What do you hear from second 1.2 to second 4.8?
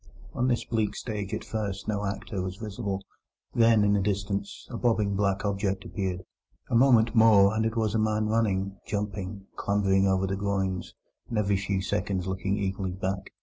at first no actor was visible. Then, in the distance, a